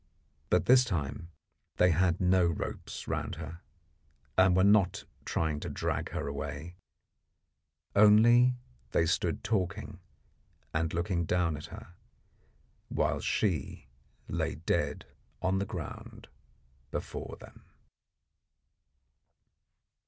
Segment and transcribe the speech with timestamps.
[0.49, 1.29] But this time
[1.75, 3.61] they had no ropes round her,
[4.35, 6.75] and were not trying to drag her away;
[7.95, 8.55] only
[8.93, 9.99] they stood talking
[10.73, 11.93] and looking down at her,
[12.89, 13.89] while she
[14.27, 15.05] lay dead
[15.39, 16.27] on the ground
[16.89, 17.65] before them.